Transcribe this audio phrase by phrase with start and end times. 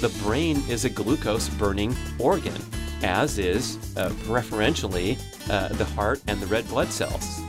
[0.00, 2.54] The brain is a glucose burning organ,
[3.02, 5.18] as is, uh, preferentially,
[5.50, 7.40] uh, the heart and the red blood cells.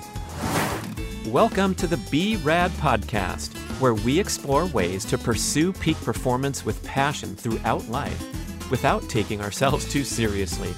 [1.27, 6.83] Welcome to the Be Rad podcast, where we explore ways to pursue peak performance with
[6.83, 8.19] passion throughout life
[8.71, 10.73] without taking ourselves too seriously.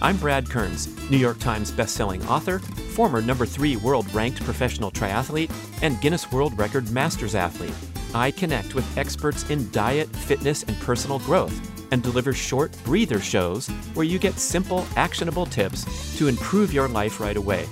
[0.00, 5.52] I'm Brad Kearns, New York Times bestselling author, former number three world ranked professional triathlete,
[5.82, 7.74] and Guinness World Record Masters athlete.
[8.14, 11.58] I connect with experts in diet, fitness, and personal growth
[11.92, 15.84] and deliver short breather shows where you get simple, actionable tips
[16.18, 17.66] to improve your life right away.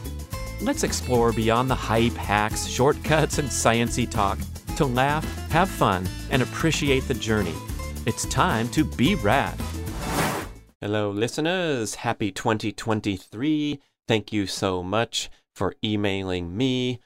[0.60, 4.38] Let's explore beyond the hype, hacks, shortcuts, and sciency talk
[4.76, 7.54] to laugh, have fun, and appreciate the journey.
[8.06, 9.58] It's time to be rad.
[10.80, 11.96] Hello, listeners.
[11.96, 13.80] Happy 2023.
[14.06, 17.00] Thank you so much for emailing me.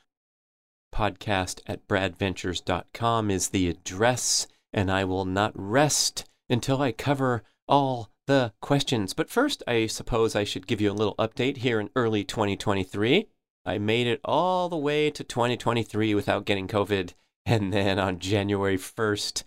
[0.93, 8.11] Podcast at bradventures.com is the address, and I will not rest until I cover all
[8.27, 9.15] the questions.
[9.15, 13.27] But first, I suppose I should give you a little update here in early 2023.
[13.65, 17.15] I made it all the way to 2023 without getting COVID.
[17.45, 19.43] And then on January 1st,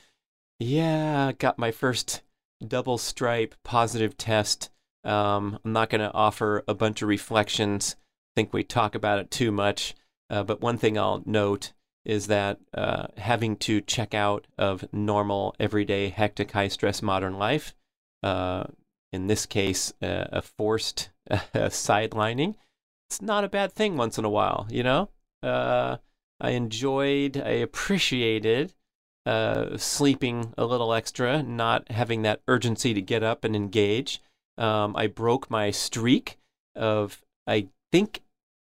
[0.59, 2.23] yeah, got my first
[2.67, 4.69] double stripe positive test.
[5.05, 7.95] Um, I'm not going to offer a bunch of reflections.
[7.97, 9.95] I think we talk about it too much.
[10.29, 11.73] Uh, but one thing I'll note
[12.03, 17.73] is that uh, having to check out of normal, everyday, hectic, high stress modern life,
[18.23, 18.65] uh,
[19.11, 22.55] in this case, uh, a forced sidelining,
[23.09, 25.09] it's not a bad thing once in a while, you know?
[25.41, 25.97] Uh,
[26.39, 28.73] I enjoyed, I appreciated
[29.25, 34.21] uh, sleeping a little extra, not having that urgency to get up and engage.
[34.57, 36.37] Um, I broke my streak
[36.75, 38.21] of, I think,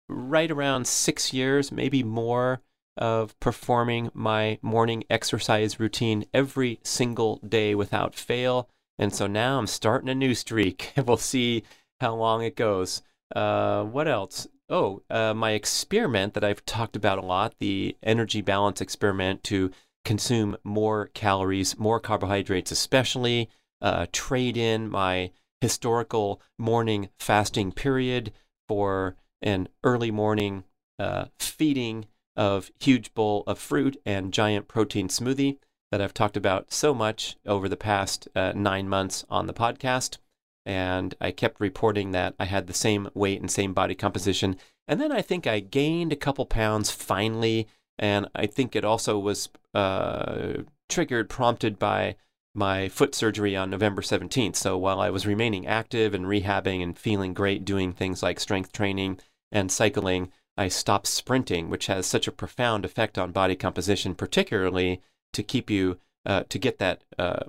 [0.08, 2.60] right around six years, maybe more,
[2.96, 8.68] of performing my morning exercise routine every single day without fail.
[8.98, 10.92] And so now I'm starting a new streak.
[11.06, 11.62] we'll see
[12.00, 13.02] how long it goes.
[13.34, 14.48] Uh, what else?
[14.68, 19.70] Oh, uh, my experiment that I've talked about a lot, the energy balance experiment to
[20.04, 23.48] consume more calories, more carbohydrates, especially
[23.80, 25.30] uh, trade in my
[25.60, 28.32] historical morning fasting period
[28.66, 30.64] for an early morning
[30.98, 32.06] uh, feeding
[32.36, 35.58] of huge bowl of fruit and giant protein smoothie
[35.90, 40.18] that I've talked about so much over the past uh, nine months on the podcast.
[40.66, 44.56] And I kept reporting that I had the same weight and same body composition.
[44.86, 47.68] And then I think I gained a couple pounds finally.
[47.98, 52.16] And I think it also was uh, triggered, prompted by
[52.54, 54.56] my foot surgery on November 17th.
[54.56, 58.72] So while I was remaining active and rehabbing and feeling great doing things like strength
[58.72, 59.20] training
[59.50, 65.00] and cycling, I stop sprinting, which has such a profound effect on body composition, particularly
[65.32, 67.44] to keep you uh, to get that uh,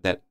[0.00, 0.22] that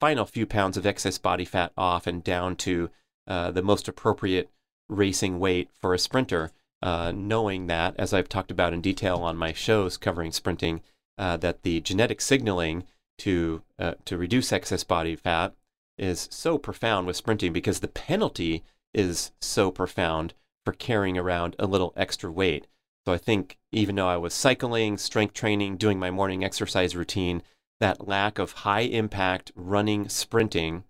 [0.00, 2.90] final few pounds of excess body fat off and down to
[3.26, 4.50] uh, the most appropriate
[4.88, 6.52] racing weight for a sprinter.
[6.82, 10.82] Uh, knowing that, as I've talked about in detail on my shows covering sprinting,
[11.16, 12.84] uh, that the genetic signaling
[13.18, 15.54] to uh, to reduce excess body fat
[15.96, 18.62] is so profound with sprinting because the penalty
[18.96, 20.34] is so profound
[20.64, 22.66] for carrying around a little extra weight.
[23.04, 27.42] So I think even though I was cycling, strength training, doing my morning exercise routine,
[27.78, 30.84] that lack of high impact running, sprinting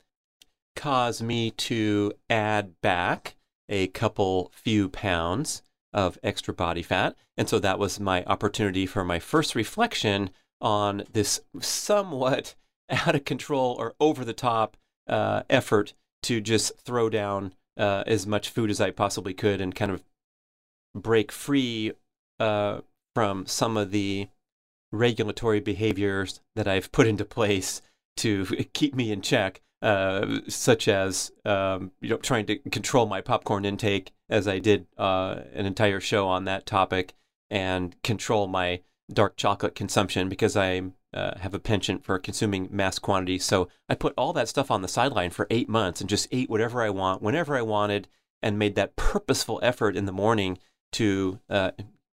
[0.76, 3.34] caused me to add back
[3.68, 5.62] a couple few pounds
[5.92, 7.16] of extra body fat.
[7.36, 10.30] And so that was my opportunity for my first reflection
[10.60, 12.54] on this somewhat
[12.88, 14.76] out of control or over the top
[15.08, 19.74] uh, effort to just throw down uh, as much food as I possibly could and
[19.74, 20.02] kind of
[20.94, 21.92] break free
[22.40, 22.80] uh,
[23.14, 24.28] from some of the
[24.92, 27.82] regulatory behaviors that I've put into place
[28.18, 33.20] to keep me in check, uh, such as um, you know trying to control my
[33.20, 37.14] popcorn intake, as I did uh, an entire show on that topic,
[37.50, 38.80] and control my
[39.12, 40.82] dark chocolate consumption because I
[41.16, 43.44] uh, have a penchant for consuming mass quantities.
[43.44, 46.50] So I put all that stuff on the sideline for eight months and just ate
[46.50, 48.06] whatever I want, whenever I wanted,
[48.42, 50.58] and made that purposeful effort in the morning
[50.92, 51.70] to, uh,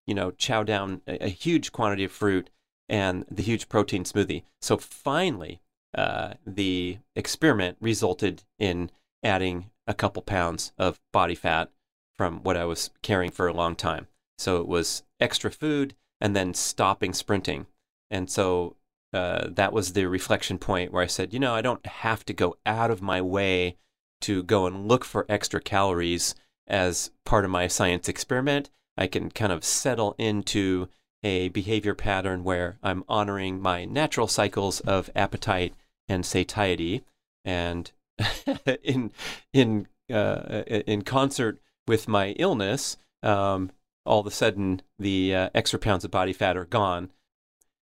[0.07, 2.49] you know, chow down a, a, huge quantity of fruit
[2.89, 4.45] and the huge protein smoothie.
[4.61, 5.61] So finally,
[5.95, 8.91] uh, the experiment resulted in
[9.23, 11.71] adding a couple pounds of body fat
[12.17, 14.07] from what I was carrying for a long time.
[14.39, 17.67] So it was extra food and then stopping sprinting.
[18.11, 18.77] And so
[19.13, 22.33] uh, that was the reflection point where I said, you know, I don't have to
[22.33, 23.77] go out of my way
[24.23, 26.35] to go and look for extra calories
[26.67, 28.71] as part of my science experiment.
[28.97, 30.89] I can kind of settle into
[31.23, 35.75] a behavior pattern where I'm honoring my natural cycles of appetite
[36.09, 37.05] and satiety.
[37.45, 37.91] And
[38.83, 39.13] in
[39.53, 43.71] in uh, in concert with my illness, um,
[44.05, 47.11] all of a sudden the uh, extra pounds of body fat are gone.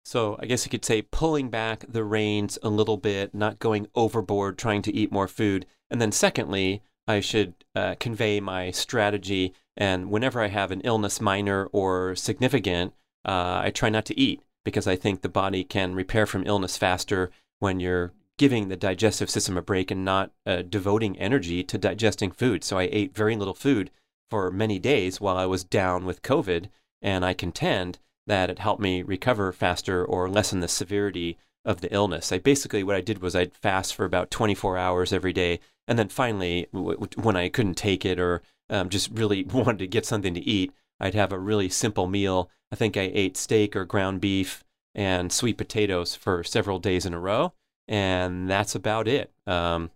[0.05, 3.87] So I guess you could say pulling back the reins a little bit, not going
[3.95, 5.67] overboard, trying to eat more food.
[5.91, 9.55] And then secondly, I should uh, convey my strategy.
[9.77, 12.93] And whenever I have an illness, minor or significant,
[13.25, 16.77] uh, I try not to eat because I think the body can repair from illness
[16.77, 21.77] faster when you're giving the digestive system a break and not uh, devoting energy to
[21.77, 22.65] digesting food.
[22.65, 23.91] So I ate very little food
[24.31, 26.67] for many days while I was down with COVID,
[27.03, 27.99] and I contend
[28.31, 32.31] that it helped me recover faster or lessen the severity of the illness.
[32.31, 35.99] I basically what I did was I'd fast for about 24 hours every day, and
[35.99, 40.07] then finally, w- when I couldn't take it or um, just really wanted to get
[40.07, 42.51] something to eat, I'd have a really simple meal.
[42.71, 44.63] I think I ate steak or ground beef
[44.95, 47.53] and sweet potatoes for several days in a row,
[47.89, 49.33] and that's about it.
[49.45, 49.91] Um,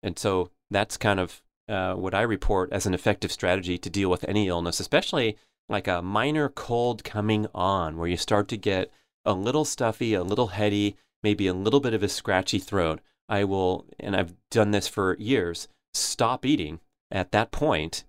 [0.00, 4.10] and so that's kind of uh, what I report as an effective strategy to deal
[4.10, 5.36] with any illness, especially
[5.70, 8.90] like a minor cold coming on, where you start to get
[9.24, 13.00] a little stuffy, a little heady, maybe a little bit of a scratchy throat.
[13.28, 16.80] I will, and I've done this for years, stop eating
[17.10, 18.04] at that point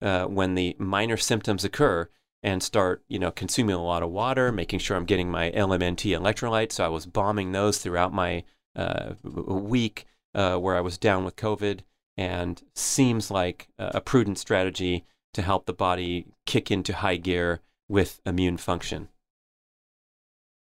[0.00, 2.08] uh, when the minor symptoms occur
[2.42, 6.18] and start, you know, consuming a lot of water, making sure I'm getting my LMNT
[6.18, 6.72] electrolytes.
[6.72, 8.44] So I was bombing those throughout my
[8.74, 11.80] uh, week uh, where I was down with COVID
[12.16, 18.20] and seems like a prudent strategy to help the body kick into high gear with
[18.24, 19.08] immune function.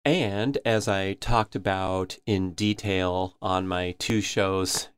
[0.06, 4.90] And as I talked about in detail on my two shows,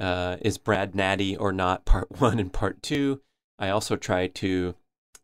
[0.00, 3.20] uh, Is Brad Natty or Not, Part 1 and Part 2,
[3.58, 4.74] I also try to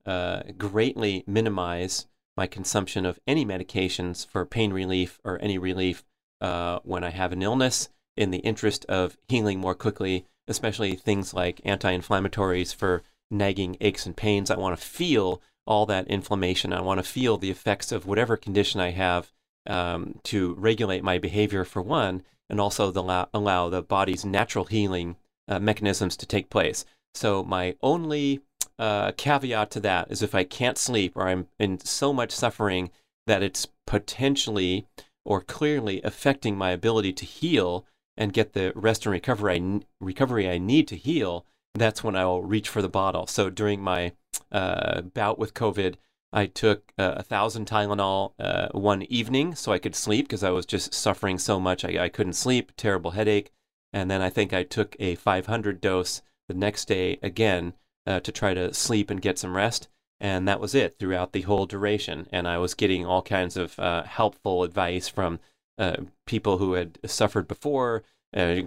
[0.05, 2.07] uh, greatly minimize
[2.37, 6.05] my consumption of any medications for pain relief or any relief
[6.41, 11.33] uh, when I have an illness in the interest of healing more quickly especially things
[11.33, 14.51] like anti inflammatories for nagging aches and pains.
[14.51, 16.73] I want to feel all that inflammation.
[16.73, 19.33] I want to feel the effects of whatever condition I have
[19.67, 25.17] um, to regulate my behavior, for one, and also the, allow the body's natural healing
[25.49, 26.85] uh, mechanisms to take place.
[27.15, 28.41] So, my only
[28.79, 32.91] uh, caveat to that is if I can't sleep or I'm in so much suffering
[33.27, 34.87] that it's potentially
[35.25, 37.87] or clearly affecting my ability to heal,
[38.17, 42.25] and get the rest and recovery I, recovery I need to heal, that's when I
[42.25, 43.27] will reach for the bottle.
[43.27, 44.13] So during my
[44.53, 45.97] uh, bout with COVID,
[46.33, 50.51] I took uh, a thousand Tylenol uh, one evening so I could sleep because I
[50.51, 51.85] was just suffering so much.
[51.85, 53.53] I, I couldn't sleep, terrible headache.
[53.93, 57.75] And then I think I took a 500 dose the next day again
[58.07, 59.89] uh, to try to sleep and get some rest.
[60.21, 62.27] And that was it throughout the whole duration.
[62.33, 65.39] And I was getting all kinds of uh, helpful advice from
[65.79, 68.63] uh, people who had suffered before, uh,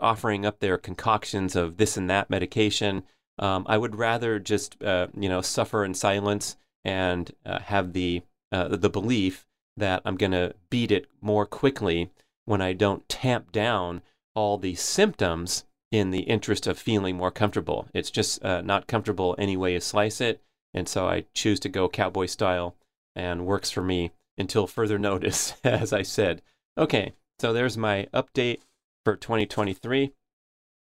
[0.00, 3.04] offering up their concoctions of this and that medication.
[3.38, 8.22] Um, I would rather just uh, you know suffer in silence and uh, have the
[8.50, 9.46] uh, the belief
[9.76, 12.10] that I'm going to beat it more quickly
[12.44, 14.02] when I don't tamp down
[14.34, 17.86] all the symptoms in the interest of feeling more comfortable.
[17.94, 20.42] It's just not comfortable any way you slice it,
[20.74, 22.76] and so I choose to go cowboy style
[23.14, 26.42] and works for me until further notice, as I said.
[26.78, 28.60] Okay, so there's my update
[29.04, 30.12] for 2023.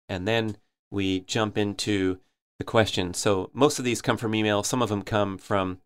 [0.10, 0.58] And then
[0.92, 2.20] we jump into
[2.60, 3.18] the questions.
[3.18, 5.80] So most of these come from email, some of them come from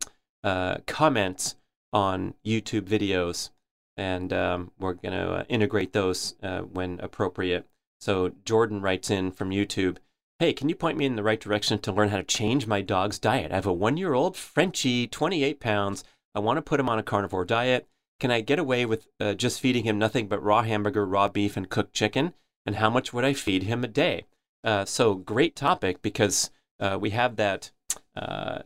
[0.43, 1.55] uh, comments
[1.93, 3.51] on YouTube videos.
[3.95, 7.65] And um, we're going to uh, integrate those uh, when appropriate.
[7.99, 9.97] So Jordan writes in from YouTube
[10.39, 12.81] Hey, can you point me in the right direction to learn how to change my
[12.81, 13.51] dog's diet?
[13.51, 16.03] I have a one year old Frenchie, 28 pounds
[16.35, 17.87] I want to put him on a carnivore diet.
[18.19, 21.55] Can I get away with uh, just feeding him nothing but raw hamburger, raw beef,
[21.55, 22.33] and cooked chicken?
[22.65, 24.25] And how much would I feed him a day?
[24.63, 27.71] Uh, so, great topic because uh, we have that,
[28.15, 28.59] uh,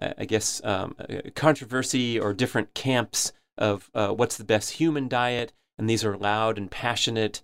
[0.00, 5.52] I guess, um, uh, controversy or different camps of uh, what's the best human diet.
[5.78, 7.42] And these are loud and passionate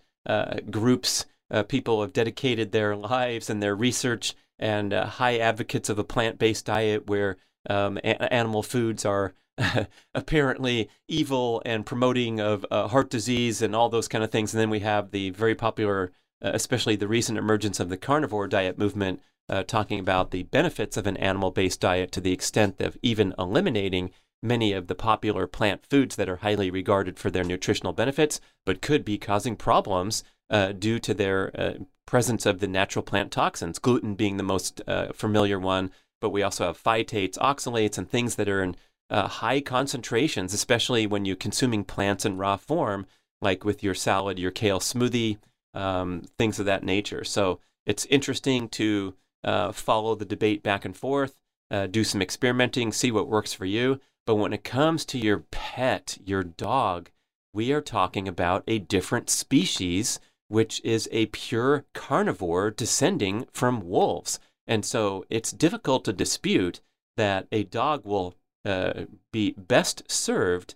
[0.71, 1.27] groups.
[1.69, 6.67] people have dedicated their lives and their research and high advocates of a plant based
[6.67, 7.37] diet where
[7.69, 9.35] um, a- animal foods are
[10.15, 14.55] apparently evil and promoting of uh, heart disease and all those kind of things.
[14.55, 18.49] And then we have the very popular, uh, especially the recent emergence of the carnivore
[18.49, 22.81] diet movement, uh, talking about the benefits of an animal based diet to the extent
[22.81, 24.11] of even eliminating
[24.43, 28.83] many of the popular plant foods that are highly regarded for their nutritional benefits, but
[28.83, 31.75] could be causing problems uh, due to their uh,
[32.07, 35.91] presence of the natural plant toxins, gluten being the most uh, familiar one.
[36.21, 38.77] But we also have phytates, oxalates, and things that are in
[39.13, 43.07] uh, high concentrations, especially when you're consuming plants in raw form,
[43.43, 45.37] like with your salad, your kale smoothie,
[45.75, 47.23] um, things of that nature.
[47.23, 49.15] So it's interesting to
[49.45, 51.35] uh, follow the debate back and forth,
[51.71, 54.01] uh, do some experimenting, see what works for you.
[54.27, 57.11] But when it comes to your pet, your dog,
[57.53, 64.39] we are talking about a different species, which is a pure carnivore descending from wolves.
[64.67, 66.81] And so it's difficult to dispute
[67.17, 70.75] that a dog will be best served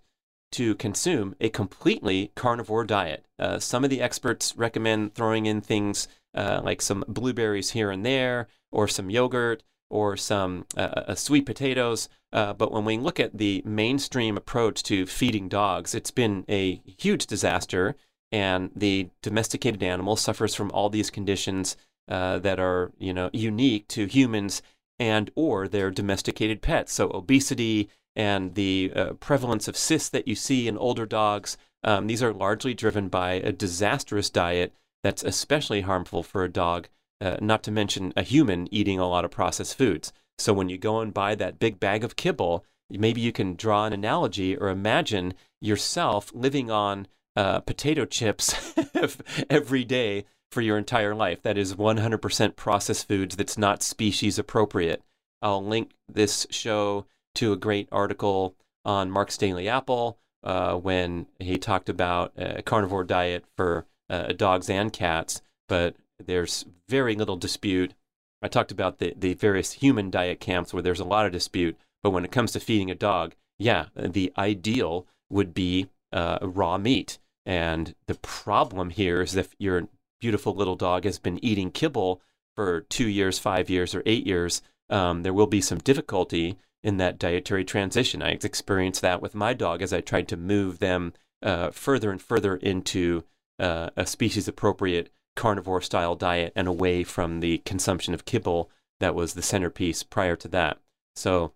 [0.52, 3.26] to consume a completely carnivore diet.
[3.38, 8.04] Uh, some of the experts recommend throwing in things uh, like some blueberries here and
[8.04, 12.08] there, or some yogurt, or some uh, uh, sweet potatoes.
[12.32, 16.80] Uh, but when we look at the mainstream approach to feeding dogs, it's been a
[16.98, 17.94] huge disaster,
[18.32, 21.76] and the domesticated animal suffers from all these conditions
[22.08, 24.62] uh, that are, you know, unique to humans
[24.98, 26.92] and or their domesticated pets.
[26.92, 32.06] So obesity and the uh, prevalence of cysts that you see in older dogs, um,
[32.06, 34.72] these are largely driven by a disastrous diet
[35.02, 36.88] that's especially harmful for a dog,
[37.20, 40.12] uh, not to mention a human eating a lot of processed foods.
[40.38, 43.84] So when you go and buy that big bag of kibble, maybe you can draw
[43.84, 48.74] an analogy or imagine yourself living on uh, potato chips
[49.50, 51.42] every day for your entire life.
[51.42, 55.02] That is 100% processed foods that's not species appropriate.
[55.42, 61.58] I'll link this show to a great article on Mark Daily Apple uh, when he
[61.58, 67.94] talked about a carnivore diet for uh, dogs and cats, but there's very little dispute.
[68.40, 71.76] I talked about the, the various human diet camps where there's a lot of dispute,
[72.02, 76.78] but when it comes to feeding a dog, yeah, the ideal would be uh, raw
[76.78, 77.18] meat.
[77.44, 79.88] And the problem here is if your
[80.20, 82.22] beautiful little dog has been eating kibble
[82.54, 86.96] for two years, five years, or eight years, um, there will be some difficulty in
[86.96, 88.22] that dietary transition.
[88.22, 92.20] I experienced that with my dog as I tried to move them uh, further and
[92.20, 93.24] further into
[93.58, 98.70] uh, a species appropriate carnivore style diet and away from the consumption of kibble
[99.00, 100.78] that was the centerpiece prior to that.
[101.14, 101.52] So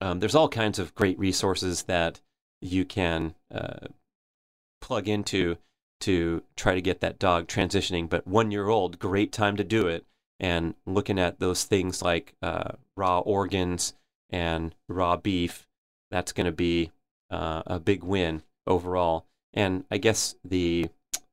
[0.00, 2.20] um, there's all kinds of great resources that
[2.60, 3.86] you can uh,
[4.80, 5.58] plug into
[6.00, 8.08] to try to get that dog transitioning.
[8.08, 10.04] But one year old, great time to do it.
[10.40, 13.94] And looking at those things like uh, raw organs
[14.30, 15.66] and raw beef,
[16.10, 16.92] that's going to be
[17.30, 19.26] uh, a big win overall.
[19.52, 20.88] And I guess the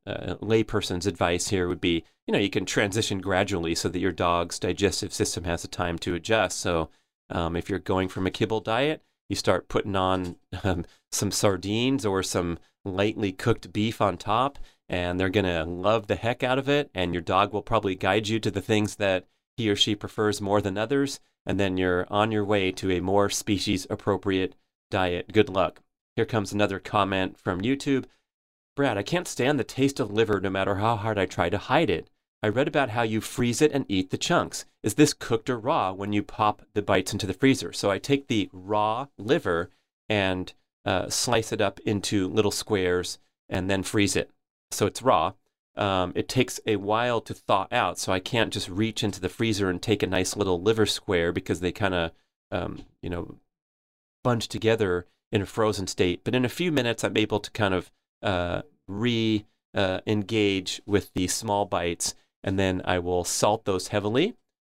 [0.07, 4.11] uh, layperson's advice here would be you know, you can transition gradually so that your
[4.11, 6.59] dog's digestive system has the time to adjust.
[6.59, 6.89] So
[7.29, 12.05] um, if you're going from a kibble diet, you start putting on um, some sardines
[12.05, 16.59] or some lightly cooked beef on top, and they're going to love the heck out
[16.59, 16.89] of it.
[16.93, 19.25] And your dog will probably guide you to the things that
[19.57, 21.19] he or she prefers more than others.
[21.45, 24.55] And then you're on your way to a more species appropriate
[24.89, 25.31] diet.
[25.33, 25.81] Good luck.
[26.15, 28.05] Here comes another comment from YouTube.
[28.75, 31.57] Brad, I can't stand the taste of liver no matter how hard I try to
[31.57, 32.09] hide it.
[32.43, 34.65] I read about how you freeze it and eat the chunks.
[34.83, 37.73] Is this cooked or raw when you pop the bites into the freezer?
[37.73, 39.71] So I take the raw liver
[40.09, 40.53] and
[40.85, 44.29] uh, slice it up into little squares and then freeze it.
[44.71, 45.33] So it's raw.
[45.75, 49.29] Um, it takes a while to thaw out, so I can't just reach into the
[49.29, 52.11] freezer and take a nice little liver square because they kind of,
[52.51, 53.35] um, you know,
[54.23, 56.21] bunch together in a frozen state.
[56.23, 57.91] But in a few minutes, I'm able to kind of
[58.23, 64.35] uh, re uh, engage with the small bites, and then I will salt those heavily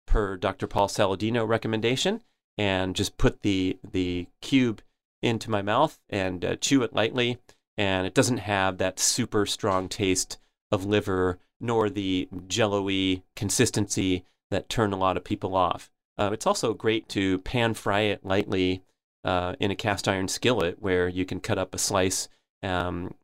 [0.07, 0.67] per Dr.
[0.67, 2.23] Paul Saladino recommendation,
[2.57, 4.81] and just put the the cube
[5.23, 7.39] into my mouth and uh, chew it lightly.
[7.77, 10.39] And it doesn't have that super strong taste
[10.71, 15.91] of liver, nor the jello-y consistency that turn a lot of people off.
[16.19, 18.83] Uh, it's also great to pan fry it lightly
[19.25, 22.29] uh, in a cast iron skillet where you can cut up a slice
[22.63, 23.15] um,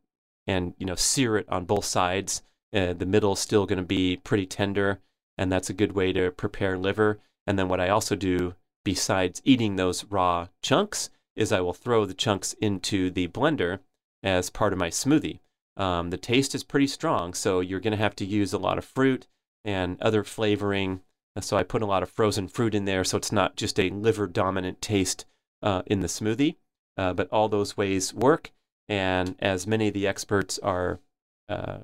[0.47, 2.43] and you know sear it on both sides.
[2.75, 5.01] Uh, the middle is still going to be pretty tender,
[5.39, 7.19] and that's a good way to prepare liver.
[7.47, 12.05] And then what I also do besides eating those raw chunks is I will throw
[12.05, 13.81] the chunks into the blender
[14.23, 15.41] as part of my smoothie.
[15.77, 18.79] Um, the taste is pretty strong, so you're going to have to use a lot
[18.79, 19.27] of fruit
[19.65, 21.01] and other flavoring.
[21.41, 23.89] So I put a lot of frozen fruit in there, so it's not just a
[23.91, 25.25] liver dominant taste
[25.62, 26.57] uh, in the smoothie.
[26.97, 28.53] Uh, but all those ways work.
[28.89, 31.01] And as many of the experts are
[31.49, 31.79] uh,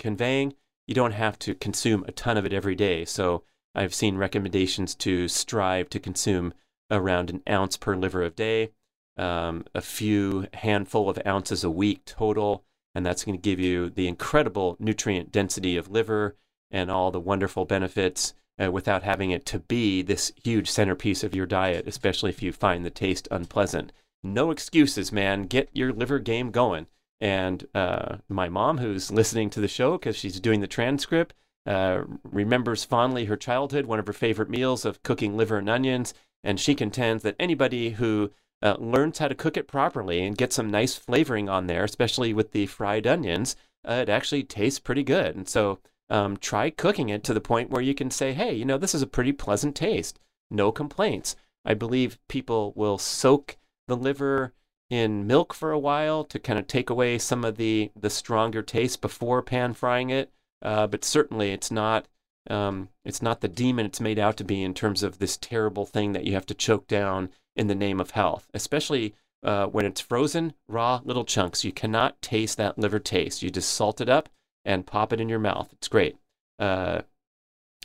[0.00, 0.54] conveying,
[0.88, 3.04] you don't have to consume a ton of it every day.
[3.04, 3.44] So
[3.74, 6.54] I've seen recommendations to strive to consume
[6.92, 8.70] around an ounce per liver a day,
[9.16, 12.64] um, a few handful of ounces a week total.
[12.94, 16.36] And that's going to give you the incredible nutrient density of liver
[16.70, 21.34] and all the wonderful benefits uh, without having it to be this huge centerpiece of
[21.34, 25.44] your diet, especially if you find the taste unpleasant no excuses, man.
[25.44, 26.86] Get your liver game going.
[27.20, 31.34] And uh, my mom, who's listening to the show because she's doing the transcript,
[31.66, 36.14] uh, remembers fondly her childhood, one of her favorite meals of cooking liver and onions.
[36.44, 38.30] And she contends that anybody who
[38.62, 42.32] uh, learns how to cook it properly and get some nice flavoring on there, especially
[42.32, 43.56] with the fried onions,
[43.86, 45.34] uh, it actually tastes pretty good.
[45.34, 45.78] And so
[46.10, 48.94] um, try cooking it to the point where you can say, hey, you know, this
[48.94, 50.18] is a pretty pleasant taste.
[50.50, 51.36] No complaints.
[51.64, 53.56] I believe people will soak
[53.88, 54.52] the liver
[54.90, 58.62] in milk for a while to kind of take away some of the, the stronger
[58.62, 60.30] taste before pan frying it.
[60.60, 62.06] Uh, but certainly it's not
[62.50, 65.86] um, it's not the demon it's made out to be in terms of this terrible
[65.86, 69.84] thing that you have to choke down in the name of health, especially uh, when
[69.84, 71.64] it's frozen, raw, little chunks.
[71.64, 73.42] You cannot taste that liver taste.
[73.42, 74.28] You just salt it up
[74.64, 75.70] and pop it in your mouth.
[75.72, 76.16] It's great.
[76.58, 77.02] Uh,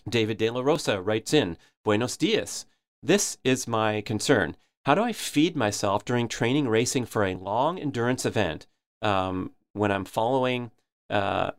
[0.08, 2.66] David De La Rosa writes in Buenos dias.
[3.04, 4.56] This is my concern.
[4.86, 8.68] How do I feed myself during training racing for a long endurance event
[9.02, 10.72] um, when I'm following
[11.10, 11.52] uh,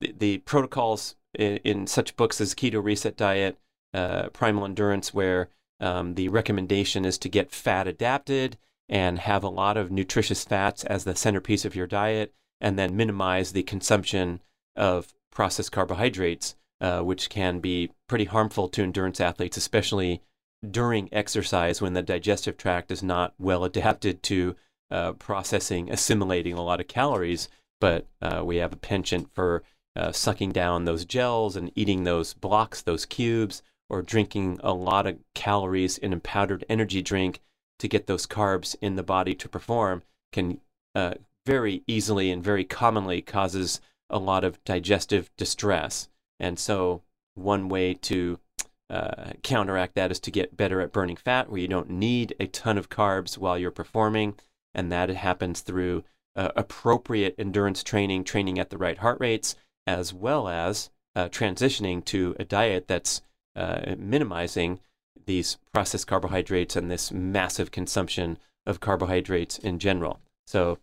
[0.00, 3.58] the, the, protocols in, in, such books as Keto Reset Diet,
[3.94, 5.48] uh, Primal Endurance, where
[5.80, 8.56] um, the recommendation is to get fat adapted
[8.88, 12.96] and have a lot of nutritious fats as the centerpiece of your diet, and then
[12.96, 14.40] minimize the consumption
[14.74, 20.22] of processed carbohydrates, uh, which can be pretty harmful to endurance athletes, especially
[20.68, 24.56] during exercise when the digestive tract is not well adapted to
[24.90, 27.48] uh, processing, assimilating a lot of calories.
[27.80, 29.62] But uh, we have a penchant for
[29.96, 35.06] uh, sucking down those gels and eating those blocks, those cubes, or drinking a lot
[35.06, 37.40] of calories in a powdered energy drink
[37.78, 40.02] to get those carbs in the body to perform
[40.32, 40.60] can
[40.94, 41.14] uh,
[41.46, 43.80] very easily and very commonly causes
[44.10, 46.08] a lot of digestive distress.
[46.38, 47.02] And so,
[47.34, 48.38] one way to
[48.90, 52.46] uh, counteract that is to get better at burning fat, where you don't need a
[52.46, 54.34] ton of carbs while you're performing.
[54.74, 56.04] And that happens through
[56.36, 59.56] uh, appropriate endurance training, training at the right heart rates,
[59.88, 63.22] as well as uh, transitioning to a diet that's
[63.56, 64.80] uh, minimizing
[65.24, 70.20] these processed carbohydrates and this massive consumption of carbohydrates in general.
[70.46, 70.78] So,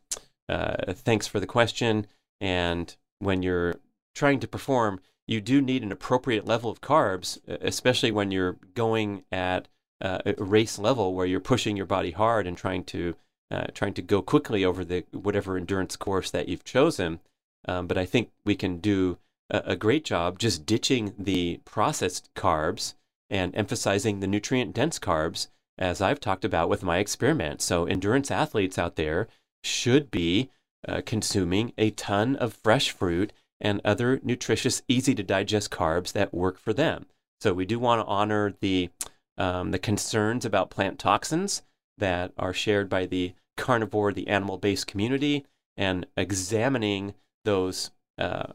[0.49, 2.08] uh, thanks for the question.
[2.41, 3.75] And when you're
[4.15, 9.23] trying to perform, you do need an appropriate level of carbs, especially when you're going
[9.32, 9.67] at
[10.01, 13.15] uh, a race level where you're pushing your body hard and trying to
[13.51, 17.19] uh, trying to go quickly over the whatever endurance course that you've chosen.
[17.67, 19.17] Um, but I think we can do
[19.49, 22.93] a, a great job just ditching the processed carbs
[23.30, 25.47] and emphasizing the nutrient dense carbs,
[25.78, 27.62] as I've talked about with my experiment.
[27.62, 29.28] So, endurance athletes out there
[29.63, 30.51] should be
[30.88, 36.34] uh, consuming a ton of fresh fruit and other nutritious, easy to digest carbs that
[36.34, 37.08] work for them.
[37.41, 38.89] So, we do want to honor the,
[39.38, 41.63] um, the concerns about plant toxins
[41.97, 48.53] that are shared by the carnivore, the animal based community, and examining those uh,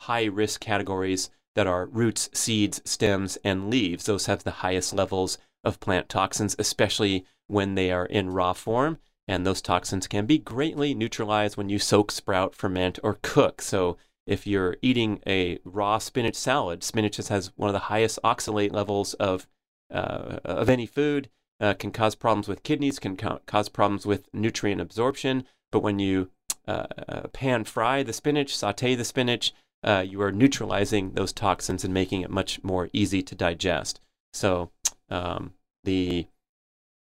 [0.00, 4.04] high risk categories that are roots, seeds, stems, and leaves.
[4.04, 8.98] Those have the highest levels of plant toxins, especially when they are in raw form.
[9.26, 13.62] And those toxins can be greatly neutralized when you soak, sprout, ferment, or cook.
[13.62, 18.72] So if you're eating a raw spinach salad, spinach has one of the highest oxalate
[18.72, 19.46] levels of
[19.92, 21.30] uh, of any food.
[21.60, 25.44] Uh, can cause problems with kidneys, can ca- cause problems with nutrient absorption.
[25.70, 26.30] But when you
[27.32, 29.52] pan fry the spinach, saute the spinach,
[29.84, 34.00] uh, you are neutralizing those toxins and making it much more easy to digest.
[34.32, 34.70] So
[35.10, 35.52] um,
[35.84, 36.26] the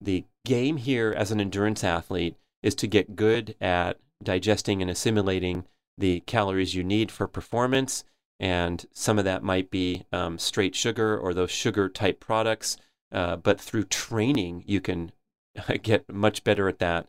[0.01, 5.65] the game here as an endurance athlete is to get good at digesting and assimilating
[5.97, 8.05] the calories you need for performance.
[8.39, 12.77] And some of that might be um, straight sugar or those sugar type products.
[13.11, 15.13] Uh, but through training, you can
[15.83, 17.07] get much better at that.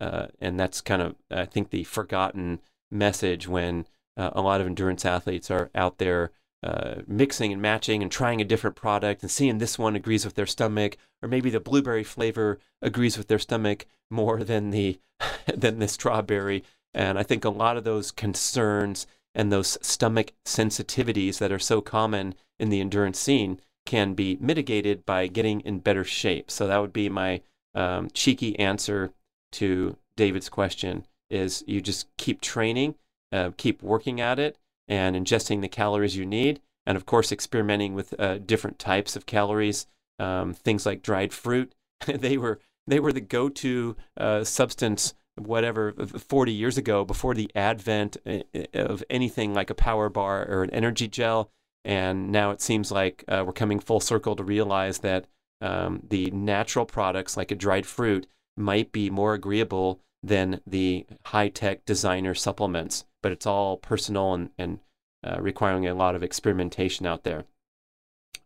[0.00, 2.60] Uh, and that's kind of, I think, the forgotten
[2.90, 3.86] message when
[4.16, 6.32] uh, a lot of endurance athletes are out there
[6.62, 10.34] uh, mixing and matching and trying a different product and seeing this one agrees with
[10.34, 14.98] their stomach, or maybe the blueberry flavor agrees with their stomach more than the
[15.54, 16.62] than the strawberry.
[16.92, 21.80] And I think a lot of those concerns and those stomach sensitivities that are so
[21.80, 26.50] common in the endurance scene can be mitigated by getting in better shape.
[26.50, 27.42] So that would be my
[27.74, 29.12] um, cheeky answer
[29.52, 32.94] to David's question: is you just keep training
[33.32, 34.58] uh, keep working at it
[34.88, 36.60] and ingesting the calories you need.
[36.86, 39.86] And of course, experimenting with uh, different types of calories,
[40.18, 41.74] um, things like dried fruit.
[42.06, 48.16] they were they were the go-to uh, substance, whatever, 40 years ago, before the advent
[48.26, 51.50] uh, uh, of anything like a power bar or an energy gel.
[51.84, 55.26] And now it seems like uh, we're coming full circle to realize that
[55.60, 61.48] um, the natural products, like a dried fruit, might be more agreeable than the high
[61.48, 64.80] tech designer supplements, but it's all personal and, and
[65.24, 67.44] uh, requiring a lot of experimentation out there.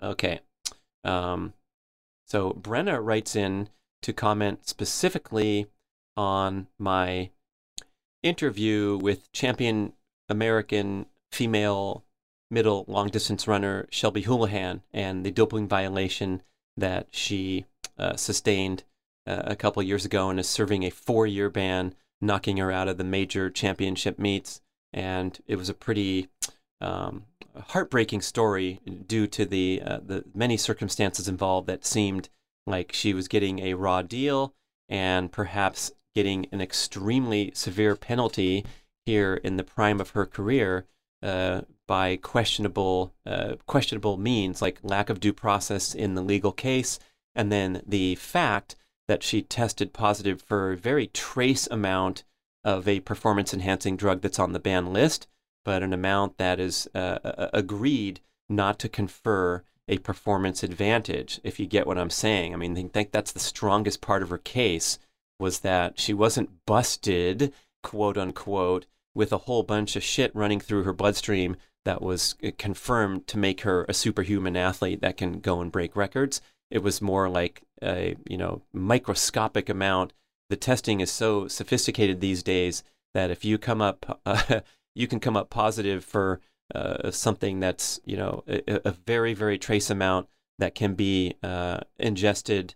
[0.02, 0.40] Okay.
[1.04, 1.54] Um,
[2.26, 3.68] so Brenna writes in
[4.02, 5.66] to comment specifically
[6.16, 7.30] on my
[8.22, 9.92] interview with champion
[10.28, 12.04] American female
[12.50, 16.42] middle long distance runner Shelby Houlihan and the doping violation
[16.76, 17.66] that she
[17.98, 18.84] uh, sustained
[19.26, 22.98] a couple years ago and is serving a four year ban, knocking her out of
[22.98, 24.60] the major championship meets.
[24.92, 26.28] And it was a pretty
[26.80, 27.24] um,
[27.56, 32.28] heartbreaking story due to the uh, the many circumstances involved that seemed
[32.66, 34.54] like she was getting a raw deal
[34.88, 38.64] and perhaps getting an extremely severe penalty
[39.06, 40.86] here in the prime of her career
[41.22, 46.98] uh, by questionable uh, questionable means like lack of due process in the legal case
[47.34, 48.76] and then the fact
[49.08, 52.24] that she tested positive for a very trace amount
[52.62, 55.26] of a performance enhancing drug that's on the ban list
[55.64, 61.66] but an amount that is uh, agreed not to confer a performance advantage, if you
[61.66, 62.54] get what I'm saying.
[62.54, 64.98] I mean, I think that's the strongest part of her case
[65.38, 70.84] was that she wasn't busted, quote unquote, with a whole bunch of shit running through
[70.84, 75.60] her bloodstream that was uh, confirmed to make her a superhuman athlete that can go
[75.60, 76.40] and break records.
[76.70, 80.12] It was more like a, you know, microscopic amount.
[80.50, 82.82] The testing is so sophisticated these days
[83.14, 84.60] that if you come up uh,
[84.94, 86.40] you can come up positive for
[86.74, 91.80] uh, something that's you know a, a, very very trace amount that can be uh,
[91.98, 92.74] ingested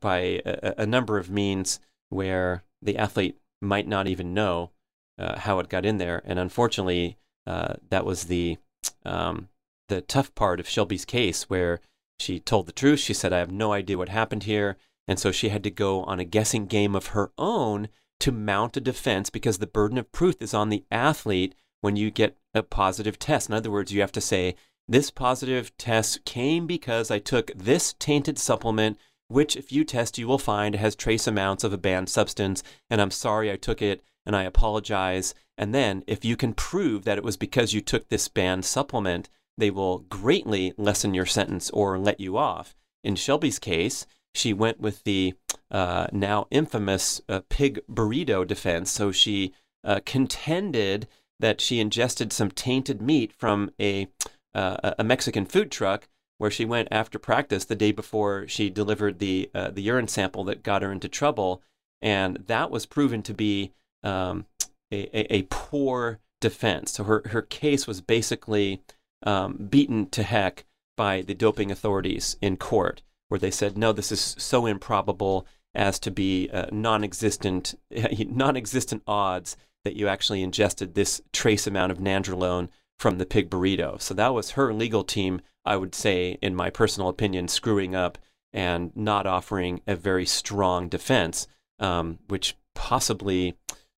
[0.00, 4.70] by a, a, number of means where the athlete might not even know
[5.18, 8.56] uh, how it got in there, and unfortunately, uh, that was the
[9.04, 9.48] um,
[9.88, 11.80] the tough part of Shelby's case, where
[12.18, 13.00] she told the truth.
[13.00, 14.76] She said, "I have no idea what happened here,"
[15.08, 17.88] and so she had to go on a guessing game of her own
[18.20, 22.10] to mount a defense because the burden of proof is on the athlete when you
[22.10, 23.48] get a positive test.
[23.48, 24.54] In other words, you have to say,
[24.86, 28.98] this positive test came because I took this tainted supplement,
[29.28, 33.00] which, if you test, you will find has trace amounts of a banned substance, and
[33.00, 35.34] I'm sorry I took it, and I apologize.
[35.58, 39.28] And then, if you can prove that it was because you took this banned supplement,
[39.58, 42.74] they will greatly lessen your sentence or let you off.
[43.04, 45.34] In Shelby's case, she went with the
[45.70, 48.90] uh, now infamous uh, pig burrito defense.
[48.90, 49.52] So she
[49.84, 51.08] uh, contended
[51.40, 54.08] that she ingested some tainted meat from a
[54.54, 59.18] uh, a Mexican food truck where she went after practice the day before she delivered
[59.18, 61.62] the uh, the urine sample that got her into trouble,
[62.00, 64.46] and that was proven to be um,
[64.92, 66.92] a, a, a, poor defense.
[66.92, 68.82] So her her case was basically
[69.22, 70.64] um, beaten to heck
[70.96, 75.98] by the doping authorities in court where they said, no, this is so improbable as
[75.98, 82.68] to be uh, non-existent, non-existent odds that you actually ingested this trace amount of nandrolone
[82.98, 83.98] from the pig burrito.
[84.00, 88.18] So that was her legal team, I would say, in my personal opinion, screwing up
[88.52, 91.46] and not offering a very strong defense,
[91.78, 93.54] um, which possibly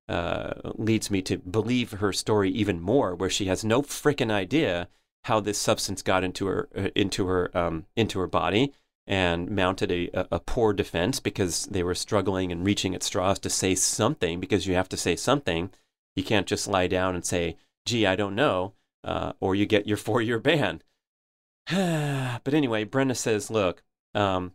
[0.08, 4.88] uh, leads me to believe her story even more, where she has no freaking idea
[5.24, 8.72] how this substance got into her uh, into her um, into her body
[9.06, 13.50] and mounted a, a, poor defense because they were struggling and reaching at straws to
[13.50, 15.70] say something because you have to say something.
[16.16, 19.86] You can't just lie down and say, gee, I don't know, uh, or you get
[19.86, 20.82] your four year ban.
[21.70, 23.82] but anyway, Brenna says, look,
[24.14, 24.52] um,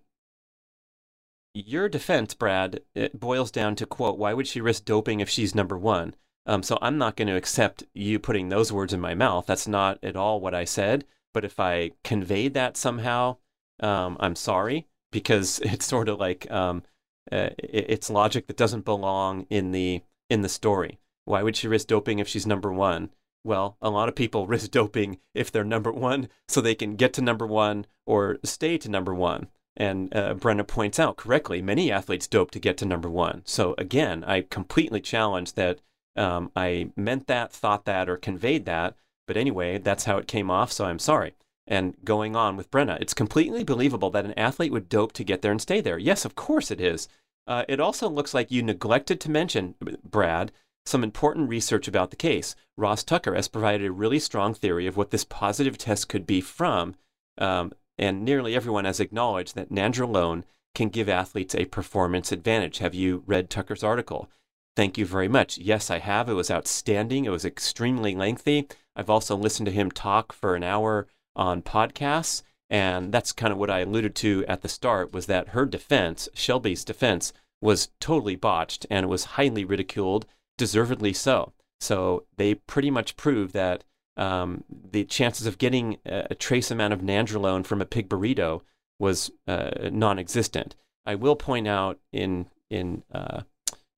[1.53, 5.55] your defense, Brad, it boils down to quote, why would she risk doping if she's
[5.55, 6.15] number one?
[6.45, 9.45] Um, so I'm not going to accept you putting those words in my mouth.
[9.45, 11.05] That's not at all what I said.
[11.33, 13.37] But if I conveyed that somehow,
[13.79, 16.83] um, I'm sorry because it's sort of like um,
[17.31, 20.99] uh, it's logic that doesn't belong in the in the story.
[21.25, 23.11] Why would she risk doping if she's number one?
[23.43, 27.13] Well, a lot of people risk doping if they're number one so they can get
[27.13, 29.47] to number one or stay to number one.
[29.77, 33.43] And uh, Brenna points out correctly, many athletes dope to get to number one.
[33.45, 35.79] So again, I completely challenge that
[36.15, 38.95] um, I meant that, thought that, or conveyed that.
[39.27, 40.71] But anyway, that's how it came off.
[40.71, 41.35] So I'm sorry
[41.69, 42.99] and going on with Brenna.
[42.99, 45.99] It's completely believable that an athlete would dope to get there and stay there.
[45.99, 47.07] Yes, of course it is.
[47.47, 50.51] Uh, it also looks like you neglected to mention, Brad,
[50.85, 52.55] some important research about the case.
[52.75, 56.41] Ross Tucker has provided a really strong theory of what this positive test could be
[56.41, 56.95] from,
[57.37, 60.43] um, and nearly everyone has acknowledged that nandrolone
[60.73, 62.79] can give athletes a performance advantage.
[62.79, 64.29] Have you read Tucker's article?
[64.75, 65.57] Thank you very much.
[65.57, 66.29] Yes, I have.
[66.29, 67.25] It was outstanding.
[67.25, 68.67] It was extremely lengthy.
[68.95, 72.43] I've also listened to him talk for an hour on podcasts.
[72.69, 76.29] And that's kind of what I alluded to at the start was that her defense,
[76.33, 80.25] Shelby's defense, was totally botched and was highly ridiculed,
[80.57, 81.53] deservedly so.
[81.79, 83.83] So they pretty much proved that
[84.17, 88.61] um, the chances of getting a, a, trace amount of nandrolone from a pig burrito
[88.99, 90.75] was uh, non-existent.
[91.05, 93.41] I will point out in in uh,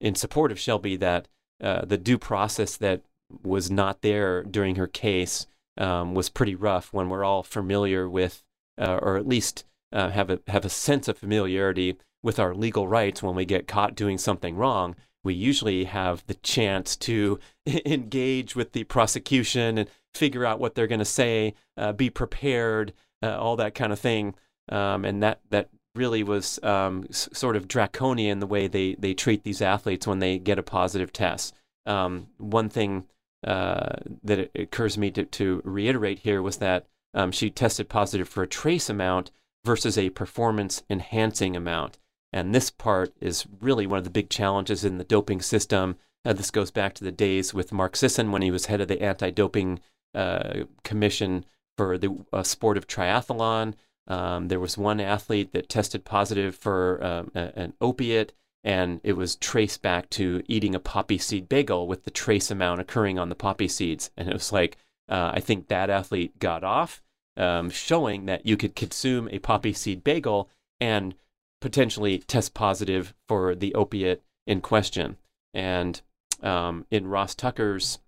[0.02, 1.28] in support of Shelby that
[1.64, 3.02] uh, the due process that
[3.44, 6.92] was not there during her case um, was pretty rough.
[6.92, 8.44] When we're all familiar with,
[8.78, 12.88] uh, or at least uh, have a have a sense of familiarity with our legal
[12.88, 17.40] rights when we get caught doing something wrong, we usually have the chance to
[17.86, 22.94] engage with the prosecution and figure out what they're going to say, uh, be prepared,
[23.24, 24.36] uh, all that kind of thing.
[24.70, 29.44] Um, and that that really was um, sort of draconian the way they they treat
[29.44, 31.54] these athletes when they get a positive test.
[31.86, 33.06] Um, one thing
[33.46, 38.30] uh, that occurs to me to, to reiterate here was that um, she tested positive
[38.30, 39.32] for a trace amount
[39.66, 41.98] versus a performance enhancing amount.
[42.34, 45.98] And this part is really one of the big challenges in the doping system.
[46.24, 48.88] Uh, this goes back to the days with Mark Sisson when he was head of
[48.88, 49.80] the anti doping
[50.14, 51.46] uh, commission
[51.78, 53.74] for the uh, sport of triathlon.
[54.08, 58.34] Um, there was one athlete that tested positive for um, a, an opiate,
[58.64, 62.82] and it was traced back to eating a poppy seed bagel with the trace amount
[62.82, 64.12] occurring on the poppy seeds.
[64.18, 64.78] And it was like,
[65.10, 67.02] uh, I think that athlete got off,
[67.38, 71.16] um, showing that you could consume a poppy seed bagel and
[71.60, 75.18] potentially test positive for the opiate in question.
[75.54, 76.02] And
[76.42, 78.00] um, in Ross Tucker's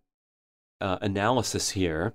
[0.82, 2.13] uh, analysis here,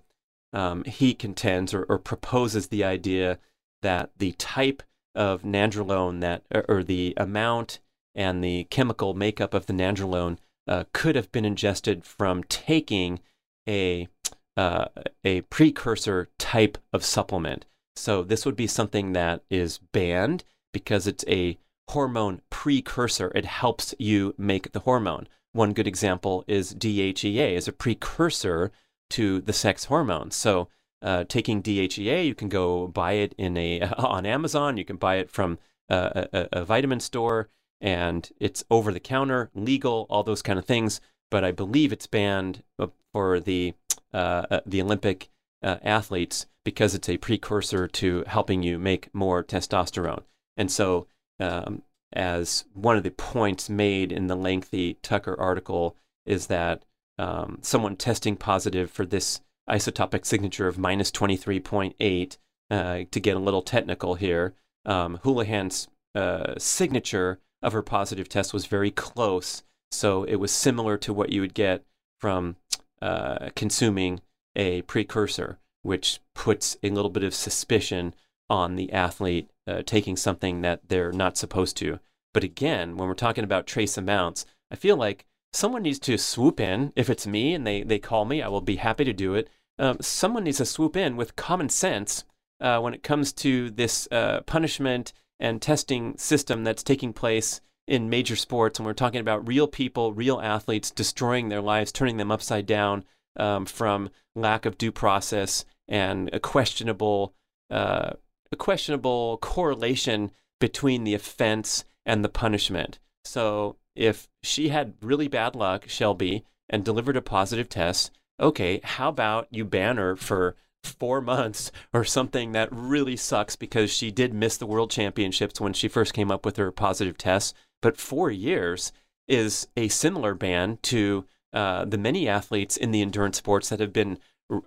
[0.53, 3.39] um, he contends or, or, proposes the idea
[3.83, 4.83] that the type
[5.15, 7.81] of nandrolone that, or, or the amount
[8.15, 13.21] and the chemical makeup of the nandrolone uh, could have been ingested from taking
[13.69, 14.09] a
[14.57, 14.87] uh,
[15.23, 17.65] a precursor type of supplement.
[17.95, 21.59] So this would be something that is banned because it's a
[21.91, 23.31] hormone precursor.
[23.37, 25.29] It helps you make the hormone.
[25.53, 28.73] One good example is DHEA is a precursor
[29.11, 30.33] to the sex hormone.
[30.33, 30.69] So
[31.03, 34.77] uh, taking DHEA, you can go buy it in a on Amazon.
[34.77, 35.59] You can buy it from
[35.89, 37.49] a, a, a vitamin store,
[37.81, 41.01] and it's over the counter, legal, all those kind of things.
[41.31, 43.75] But I believe it's banned uh, for the
[44.13, 45.29] uh, uh, the Olympic
[45.63, 50.23] uh, athletes because it's a precursor to helping you make more testosterone.
[50.57, 51.07] And so,
[51.41, 51.83] um,
[52.13, 56.85] as one of the points made in the lengthy Tucker article, is that
[57.19, 62.37] um, someone testing positive for this isotopic signature of minus 23.8,
[62.71, 64.55] uh, to get a little technical here,
[64.85, 69.63] um, Houlihan's uh, signature of her positive test was very close.
[69.91, 71.85] So it was similar to what you would get
[72.19, 72.57] from
[73.01, 74.21] uh, consuming
[74.57, 78.15] a precursor, which puts a little bit of suspicion
[78.51, 82.01] on the athlete uh, taking something that they're not supposed to.
[82.35, 86.61] But again, when we're talking about trace amounts, I feel like someone needs to swoop
[86.61, 86.93] in.
[86.97, 89.49] If it's me and they, they call me, I will be happy to do it.
[89.79, 92.25] Um, someone needs to swoop in with common sense
[92.61, 98.11] uh, when it comes to this uh, punishment and testing system that's taking place in
[98.11, 98.79] major sports.
[98.79, 103.05] And we're talking about real people, real athletes destroying their lives, turning them upside down
[103.37, 107.35] um, from lack of due process and a questionable
[107.71, 108.11] uh,
[108.51, 112.99] a questionable correlation between the offense and the punishment.
[113.25, 119.09] So if she had really bad luck, Shelby, and delivered a positive test, okay, how
[119.09, 124.33] about you ban her for four months or something that really sucks because she did
[124.33, 127.55] miss the world championships when she first came up with her positive test.
[127.83, 128.93] But four years
[129.27, 133.93] is a similar ban to uh, the many athletes in the endurance sports that have
[133.93, 134.19] been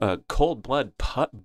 [0.02, 0.94] uh, cold blood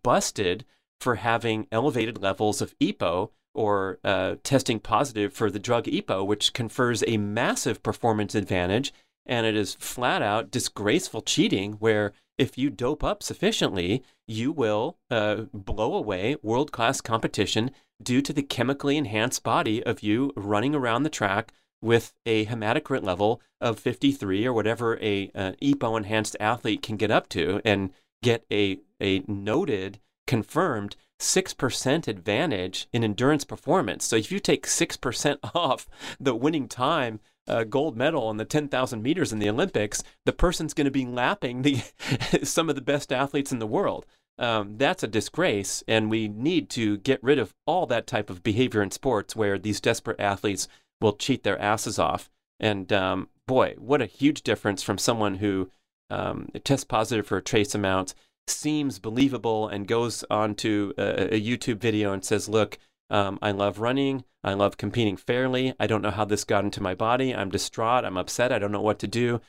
[0.03, 0.65] busted
[1.01, 6.53] for having elevated levels of EPO or uh, testing positive for the drug EPO, which
[6.53, 8.93] confers a massive performance advantage.
[9.27, 14.99] And it is flat out disgraceful cheating where if you dope up sufficiently, you will
[15.11, 17.71] uh, blow away world class competition
[18.03, 23.03] due to the chemically enhanced body of you running around the track with a hematocrit
[23.03, 27.91] level of 53 or whatever a uh, EPO enhanced athlete can get up to and
[28.23, 34.05] get a, a noted confirmed 6% advantage in endurance performance.
[34.05, 35.87] So if you take 6% off
[36.21, 40.75] the winning time, uh, gold medal in the 10,000 meters in the Olympics, the person's
[40.75, 41.83] going to be lapping the
[42.43, 44.07] some of the best athletes in the world.
[44.39, 48.43] Um, that's a disgrace, and we need to get rid of all that type of
[48.43, 50.69] behavior in sports where these desperate athletes
[51.01, 52.31] will cheat their asses off.
[52.61, 55.71] And um, boy, what a huge difference from someone who
[56.11, 58.15] um, tests positive for a trace amount
[58.47, 62.79] seems believable and goes onto a, a YouTube video and says, look,
[63.11, 64.25] Um, I love running.
[64.43, 65.75] I love competing fairly.
[65.79, 67.35] I don't know how this got into my body.
[67.35, 68.05] I'm distraught.
[68.05, 68.53] I'm upset.
[68.53, 69.41] I don't know what to do.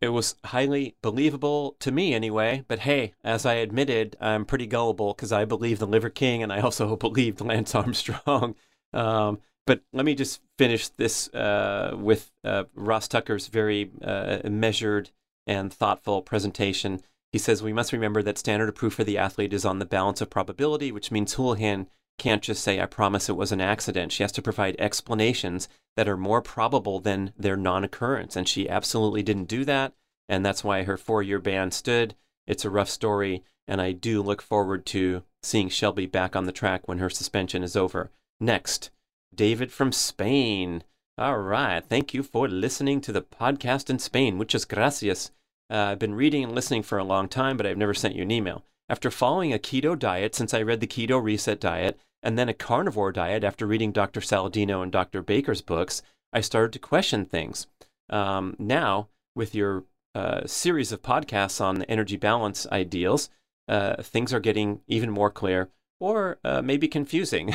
[0.00, 5.14] It was highly believable to me anyway, but hey, as I admitted, I'm pretty gullible
[5.14, 8.54] because I believe the Liver King and I also believed Lance Armstrong.
[8.92, 15.10] Um, but let me just finish this uh, with uh, Ross Tucker's very uh, measured
[15.48, 17.00] and thoughtful presentation.
[17.32, 19.84] He says we must remember that standard of proof for the athlete is on the
[19.84, 24.12] balance of probability, which means Houlihan can't just say, I promise it was an accident.
[24.12, 28.36] She has to provide explanations that are more probable than their non occurrence.
[28.36, 29.92] And she absolutely didn't do that.
[30.28, 32.14] And that's why her four year ban stood.
[32.46, 33.42] It's a rough story.
[33.66, 37.62] And I do look forward to seeing Shelby back on the track when her suspension
[37.62, 38.10] is over.
[38.40, 38.90] Next,
[39.34, 40.84] David from Spain.
[41.16, 41.84] All right.
[41.84, 44.36] Thank you for listening to the podcast in Spain.
[44.36, 45.30] Muchas gracias.
[45.70, 48.22] Uh, I've been reading and listening for a long time, but I've never sent you
[48.22, 48.64] an email.
[48.88, 52.54] After following a keto diet since I read the Keto Reset Diet, and then a
[52.54, 54.20] carnivore diet after reading Dr.
[54.20, 55.22] Saladino and Dr.
[55.22, 57.66] Baker's books, I started to question things.
[58.10, 63.30] Um, now, with your uh, series of podcasts on the energy balance ideals,
[63.68, 65.70] uh, things are getting even more clear
[66.00, 67.54] or uh, maybe confusing.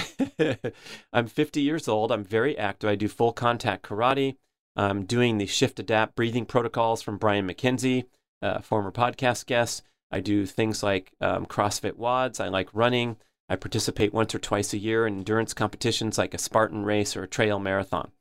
[1.13, 2.11] I'm 50 years old.
[2.11, 2.89] I'm very active.
[2.89, 4.37] I do full contact karate.
[4.75, 8.05] I'm doing the shift adapt breathing protocols from Brian MacKenzie,
[8.41, 9.83] uh, former podcast guest.
[10.11, 12.39] I do things like um, CrossFit WODs.
[12.39, 13.17] I like running.
[13.47, 17.23] I participate once or twice a year in endurance competitions like a Spartan race or
[17.23, 18.11] a trail marathon.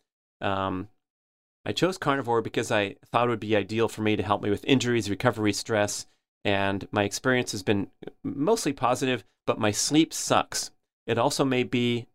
[0.40, 0.88] Um,
[1.64, 4.48] I chose carnivore because I thought it would be ideal for me to help me
[4.48, 6.06] with injuries, recovery, stress,
[6.44, 7.88] and my experience has been
[8.22, 10.70] mostly positive, but my sleep sucks.
[11.06, 12.06] It also may be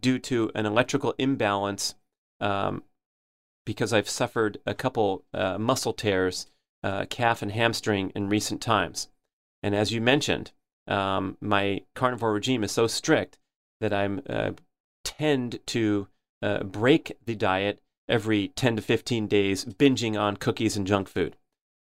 [0.00, 1.94] due to an electrical imbalance
[2.40, 2.82] um,
[3.64, 6.46] because I've suffered a couple uh, muscle tears,
[6.82, 9.08] uh, calf and hamstring, in recent times.
[9.62, 10.52] And as you mentioned,
[10.86, 13.38] um, my carnivore regime is so strict
[13.80, 14.52] that I'm uh,
[15.04, 16.08] tend to
[16.42, 21.36] uh, break the diet every 10 to 15 days, binging on cookies and junk food.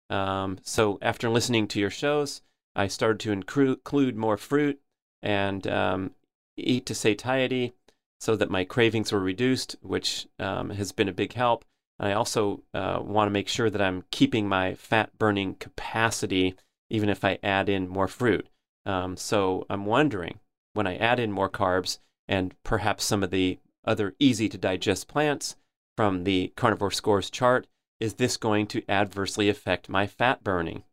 [0.09, 2.41] Um, so after listening to your shows,
[2.75, 4.79] I started to include more fruit
[5.21, 6.11] and um,
[6.57, 7.73] eat to satiety
[8.19, 11.65] so that my cravings were reduced, which um, has been a big help.
[11.99, 16.55] I also uh, want to make sure that I'm keeping my fat burning capacity
[16.89, 18.47] even if I add in more fruit.
[18.85, 20.39] Um, so I'm wondering
[20.73, 25.07] when I add in more carbs and perhaps some of the other easy to digest
[25.07, 25.55] plants
[25.95, 27.67] from the carnivore scores chart,
[27.99, 30.83] is this going to adversely affect my fat burning?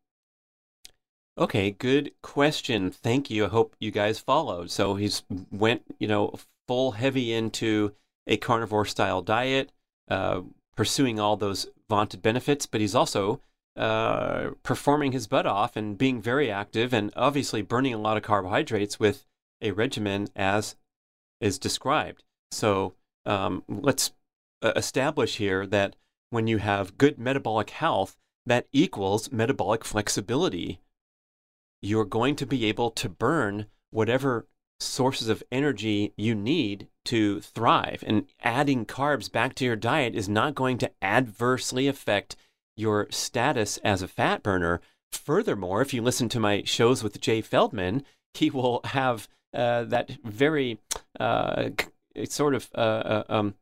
[1.36, 2.90] Okay, good question.
[2.90, 3.44] Thank you.
[3.44, 4.70] I hope you guys followed.
[4.70, 6.34] So he's went, you know,
[6.68, 7.92] full heavy into
[8.26, 9.70] a carnivore style diet,
[10.08, 10.42] uh,
[10.74, 13.40] pursuing all those vaunted benefits, but he's also
[13.76, 18.22] uh, performing his butt off and being very active and obviously burning a lot of
[18.22, 19.26] carbohydrates with
[19.60, 20.76] a regimen as
[21.40, 22.22] is described.
[22.52, 22.94] So
[23.26, 24.12] um, let's
[24.62, 25.96] uh, establish here that
[26.30, 30.80] when you have good metabolic health, that equals metabolic flexibility.
[31.82, 34.46] You're going to be able to burn whatever
[34.80, 38.02] sources of energy you need to thrive.
[38.06, 42.36] And adding carbs back to your diet is not going to adversely affect
[42.76, 44.80] your status as a fat burner.
[45.12, 50.10] Furthermore, if you listen to my shows with Jay Feldman, he will have uh, that
[50.24, 50.80] very
[51.20, 51.70] uh,
[52.28, 53.54] sort of uh, uh um,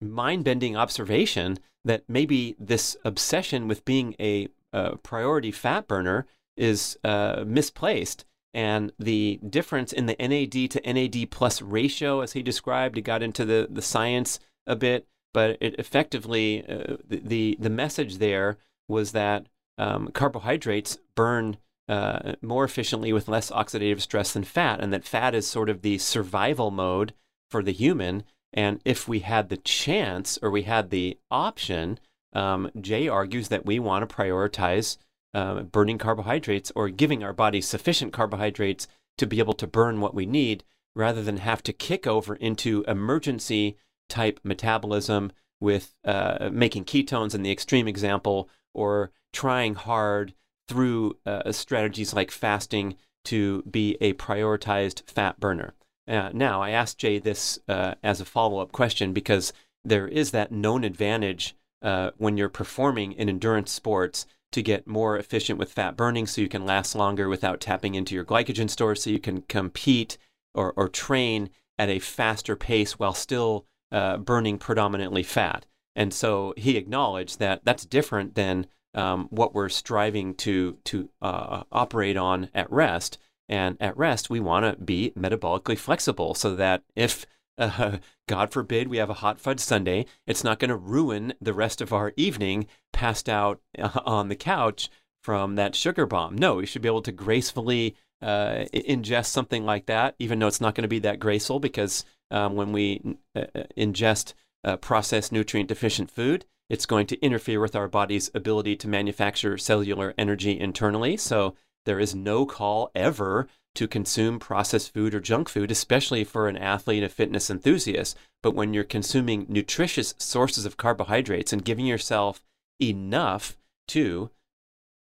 [0.00, 6.98] mind bending observation that maybe this obsession with being a, a priority fat burner is
[7.04, 8.24] uh, misplaced.
[8.52, 13.22] And the difference in the NAD to NAD plus ratio, as he described, he got
[13.22, 18.58] into the, the science a bit, but it effectively, uh, the, the, message there
[18.88, 19.46] was that
[19.78, 21.58] um, carbohydrates burn
[21.88, 25.82] uh, more efficiently with less oxidative stress than fat, and that fat is sort of
[25.82, 27.14] the survival mode
[27.48, 31.98] for the human, and if we had the chance or we had the option,
[32.32, 34.96] um, Jay argues that we want to prioritize
[35.34, 38.88] uh, burning carbohydrates or giving our body sufficient carbohydrates
[39.18, 40.64] to be able to burn what we need
[40.94, 43.76] rather than have to kick over into emergency
[44.08, 50.34] type metabolism with uh, making ketones in the extreme example or trying hard
[50.68, 55.74] through uh, strategies like fasting to be a prioritized fat burner.
[56.08, 59.52] Uh, now, I asked Jay this uh, as a follow up question because
[59.84, 65.16] there is that known advantage uh, when you're performing in endurance sports to get more
[65.18, 69.02] efficient with fat burning so you can last longer without tapping into your glycogen stores,
[69.02, 70.18] so you can compete
[70.54, 75.66] or, or train at a faster pace while still uh, burning predominantly fat.
[75.96, 81.62] And so he acknowledged that that's different than um, what we're striving to, to uh,
[81.72, 83.18] operate on at rest
[83.50, 87.26] And at rest, we want to be metabolically flexible so that if,
[87.58, 87.98] uh,
[88.28, 90.04] God forbid, we have a hot fudge sundae.
[90.26, 94.36] it's not going to ruin the rest of our evening passed out uh, on the
[94.36, 94.90] couch
[95.22, 96.36] from that sugar bomb.
[96.36, 100.60] No, we should be able to gracefully uh, ingest something like that, even though it's
[100.60, 104.34] not going to be that graceful because um, when we uh, uh ingest
[104.64, 109.58] uh, processed nutrient deficient food, it's going to interfere with our body's ability to manufacture
[109.58, 111.16] cellular energy internally.
[111.16, 111.54] So
[111.86, 116.56] there is no call ever to consume processed food or junk food, especially for an
[116.56, 118.16] athlete, a fitness enthusiast.
[118.42, 122.42] But when you're consuming nutritious sources of carbohydrates and giving yourself
[122.80, 123.56] enough
[123.88, 124.30] to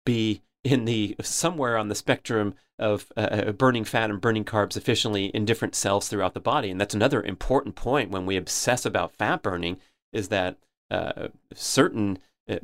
[0.05, 4.77] be in the somewhere on the spectrum of uh, uh, burning fat and burning carbs
[4.77, 6.69] efficiently in different cells throughout the body.
[6.69, 9.77] And that's another important point when we obsess about fat burning
[10.11, 10.57] is that
[10.89, 12.57] uh, certain uh,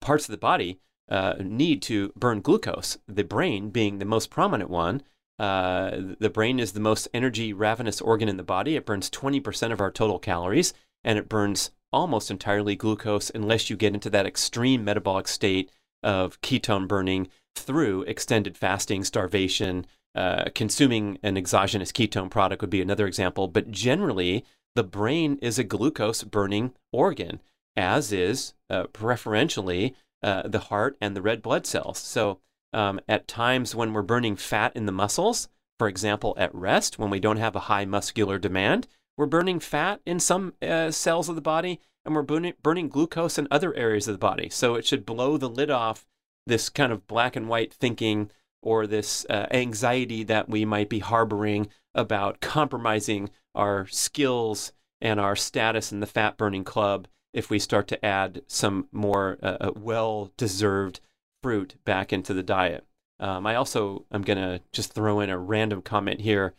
[0.00, 0.80] parts of the body
[1.10, 2.98] uh, need to burn glucose.
[3.06, 5.02] The brain being the most prominent one.
[5.38, 8.76] Uh, the brain is the most energy ravenous organ in the body.
[8.76, 10.72] It burns 20% of our total calories,
[11.02, 15.70] and it burns almost entirely glucose unless you get into that extreme metabolic state
[16.02, 22.82] of ketone burning through extended fasting, starvation, uh, consuming an exogenous ketone product would be
[22.82, 23.48] another example.
[23.48, 27.40] But generally, the brain is a glucose burning organ,
[27.76, 31.98] as is uh, preferentially uh, the heart and the red blood cells.
[31.98, 32.38] So,
[32.72, 35.48] um, at times when we're burning fat in the muscles,
[35.78, 40.00] for example, at rest, when we don't have a high muscular demand, we're burning fat
[40.06, 44.08] in some uh, cells of the body and we're burning, burning glucose in other areas
[44.08, 44.48] of the body.
[44.48, 46.06] So it should blow the lid off
[46.46, 48.30] this kind of black and white thinking
[48.62, 55.36] or this uh, anxiety that we might be harboring about compromising our skills and our
[55.36, 59.70] status in the fat burning club if we start to add some more uh, uh
[59.74, 61.00] well deserved
[61.42, 62.84] fruit back into the diet.
[63.20, 66.54] Um, I also am going to just throw in a random comment here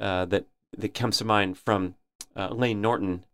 [0.00, 1.94] uh, that, that comes to mind from
[2.36, 3.24] uh, Layne Norton.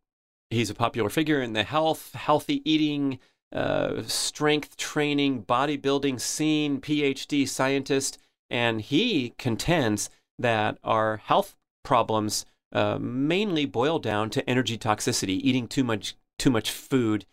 [0.50, 3.18] He's a popular figure in the health, healthy eating,
[3.52, 8.18] uh, strength training, bodybuilding scene, PhD scientist,
[8.50, 15.66] and he contends that our health problems uh, mainly boil down to energy toxicity, eating
[15.66, 17.26] too much too much food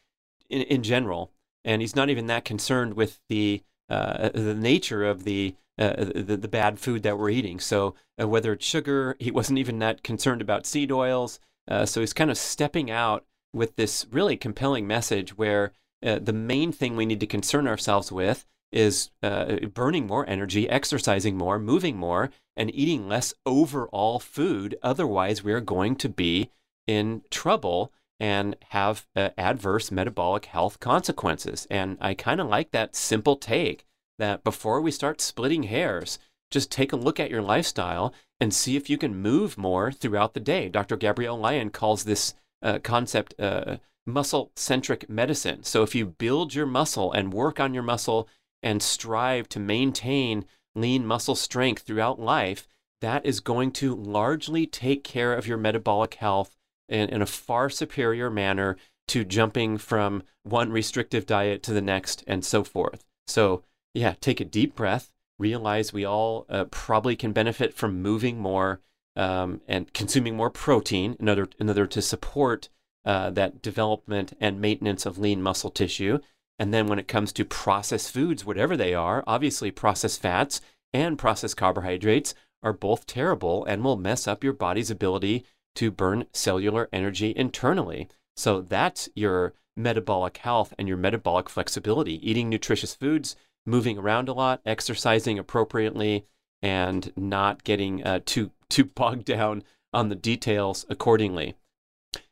[0.49, 1.31] in, in general,
[1.65, 6.37] and he's not even that concerned with the uh, the nature of the, uh, the,
[6.37, 7.59] the bad food that we're eating.
[7.59, 11.39] So uh, whether it's sugar, he wasn't even that concerned about seed oils.
[11.67, 15.71] Uh, so he's kind of stepping out with this really compelling message where
[16.03, 20.69] uh, the main thing we need to concern ourselves with is uh, burning more energy,
[20.69, 24.77] exercising more, moving more, and eating less overall food.
[24.81, 26.49] Otherwise, we are going to be
[26.87, 31.67] in trouble and have uh, adverse metabolic health consequences.
[31.69, 33.85] And I kind of like that simple take
[34.17, 36.17] that before we start splitting hairs,
[36.51, 40.33] just take a look at your lifestyle and see if you can move more throughout
[40.33, 40.69] the day.
[40.69, 40.95] Dr.
[40.95, 45.63] Gabrielle Lyon calls this uh, concept uh, muscle centric medicine.
[45.63, 48.29] So if you build your muscle and work on your muscle
[48.63, 50.45] and strive to maintain
[50.75, 52.67] lean muscle strength throughout life,
[53.01, 56.54] that is going to largely take care of your metabolic health
[56.89, 58.77] in, in a far superior manner
[59.07, 63.03] to jumping from one restrictive diet to the next and so forth.
[63.27, 63.63] So,
[63.93, 68.81] yeah, take a deep breath, realize we all uh, probably can benefit from moving more
[69.15, 72.69] um, and consuming more protein in order, in order to support
[73.05, 76.19] uh, that development and maintenance of lean muscle tissue.
[76.57, 80.61] And then when it comes to processed foods, whatever they are, obviously processed fats
[80.93, 82.33] and processed carbohydrates
[82.63, 85.45] are both terrible and will mess up your body's ability
[85.75, 88.09] to burn cellular energy internally.
[88.35, 92.27] So that's your metabolic health and your metabolic flexibility.
[92.27, 96.25] Eating nutritious foods, moving around a lot, exercising appropriately,
[96.61, 99.63] and not getting uh, too too bogged down
[99.93, 101.55] on the details accordingly.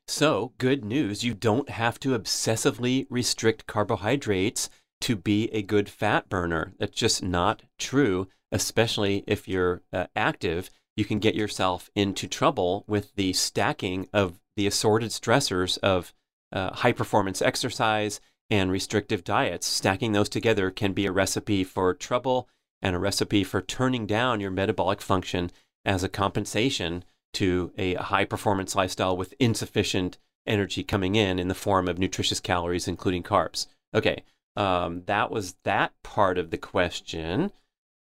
[0.08, 4.70] So, good news you don't have to obsessively restrict carbohydrates
[5.02, 6.74] to be a good fat burner.
[6.78, 10.70] That's just not true, especially if you're uh, active.
[10.96, 16.14] You can get yourself into trouble with the stacking of the assorted stressors of
[16.52, 19.66] uh, high performance exercise and restrictive diets.
[19.66, 22.48] Stacking those together can be a recipe for trouble
[22.82, 25.50] and a recipe for turning down your metabolic function
[25.86, 31.56] as a compensation to a high performance lifestyle with insufficient energy coming in in the
[31.56, 33.68] form of nutritious calories, including carbs.
[33.94, 34.24] Okay,
[34.56, 37.52] um, that was that part of the question,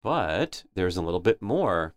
[0.03, 1.95] but there's a little bit more.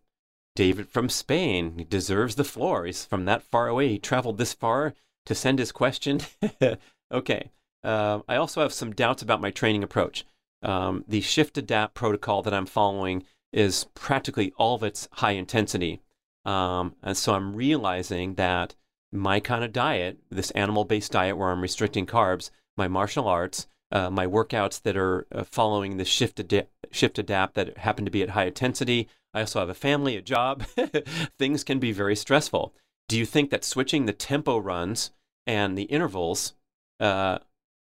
[0.55, 2.85] David from Spain he deserves the floor.
[2.85, 3.89] He's from that far away.
[3.89, 4.93] He traveled this far
[5.25, 6.21] to send his question.
[7.11, 7.51] okay.
[7.83, 10.25] Uh, I also have some doubts about my training approach.
[10.61, 16.01] Um, the shift adapt protocol that I'm following is practically all of its high intensity.
[16.45, 18.75] Um, and so I'm realizing that
[19.11, 23.67] my kind of diet, this animal based diet where I'm restricting carbs, my martial arts,
[23.93, 28.11] uh, my workouts that are uh, following the shift, ad- shift adapt that happen to
[28.11, 29.07] be at high intensity.
[29.33, 30.63] I also have a family, a job.
[31.39, 32.73] Things can be very stressful.
[33.07, 35.11] Do you think that switching the tempo runs
[35.45, 36.53] and the intervals
[36.99, 37.39] uh,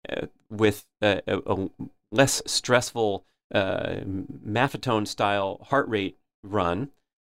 [0.10, 1.70] uh with a, a,
[2.12, 6.90] less stressful uh, Maffetone style heart rate run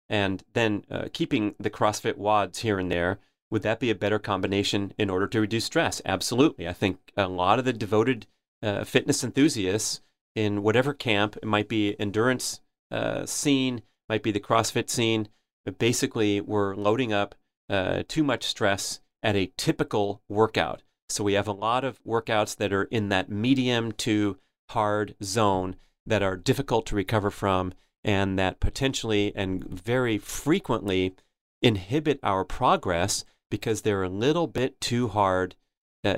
[0.09, 3.19] and then uh, keeping the CrossFit WODs here and there,
[3.49, 6.01] would that be a better combination in order to reduce stress?
[6.05, 6.67] Absolutely.
[6.67, 8.27] I think a lot of the devoted
[8.63, 10.01] uh, fitness enthusiasts
[10.35, 15.27] in whatever camp, it might be endurance uh, scene, might be the CrossFit scene,
[15.65, 17.35] but basically we're loading up
[17.69, 20.83] uh, too much stress at a typical workout.
[21.09, 24.37] So we have a lot of workouts that are in that medium to
[24.69, 31.15] hard zone that are difficult to recover from and that potentially and very frequently
[31.61, 35.55] inhibit our progress because they're a little bit too hard.
[36.03, 36.17] Uh,